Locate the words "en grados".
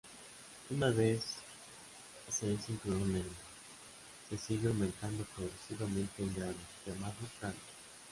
6.23-6.55